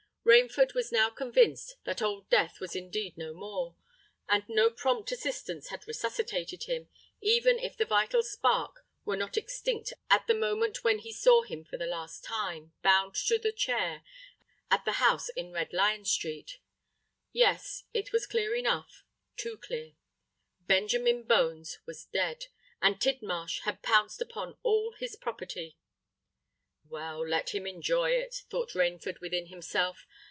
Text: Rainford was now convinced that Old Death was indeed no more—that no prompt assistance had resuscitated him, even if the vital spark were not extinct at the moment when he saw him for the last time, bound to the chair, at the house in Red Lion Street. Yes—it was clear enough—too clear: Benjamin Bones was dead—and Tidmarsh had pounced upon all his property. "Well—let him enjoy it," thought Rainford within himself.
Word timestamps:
Rainford 0.23 0.73
was 0.75 0.91
now 0.93 1.09
convinced 1.09 1.77
that 1.83 2.01
Old 2.01 2.29
Death 2.29 2.61
was 2.61 2.73
indeed 2.75 3.17
no 3.17 3.33
more—that 3.33 4.45
no 4.47 4.69
prompt 4.69 5.11
assistance 5.11 5.69
had 5.69 5.85
resuscitated 5.87 6.65
him, 6.65 6.87
even 7.21 7.57
if 7.59 7.75
the 7.75 7.85
vital 7.85 8.21
spark 8.23 8.85
were 9.03 9.17
not 9.17 9.35
extinct 9.35 9.91
at 10.11 10.27
the 10.27 10.35
moment 10.35 10.83
when 10.85 10.99
he 10.99 11.11
saw 11.11 11.41
him 11.41 11.65
for 11.65 11.75
the 11.75 11.87
last 11.87 12.23
time, 12.23 12.71
bound 12.83 13.15
to 13.15 13.39
the 13.39 13.51
chair, 13.51 14.03
at 14.69 14.85
the 14.85 14.93
house 15.03 15.27
in 15.29 15.51
Red 15.51 15.73
Lion 15.73 16.05
Street. 16.05 16.59
Yes—it 17.33 18.13
was 18.13 18.27
clear 18.27 18.53
enough—too 18.55 19.57
clear: 19.57 19.93
Benjamin 20.61 21.23
Bones 21.23 21.79
was 21.87 22.05
dead—and 22.05 23.01
Tidmarsh 23.01 23.61
had 23.61 23.81
pounced 23.81 24.21
upon 24.21 24.55
all 24.63 24.93
his 24.93 25.15
property. 25.17 25.77
"Well—let 26.87 27.49
him 27.55 27.65
enjoy 27.67 28.11
it," 28.11 28.43
thought 28.49 28.73
Rainford 28.75 29.19
within 29.21 29.47
himself. 29.47 30.05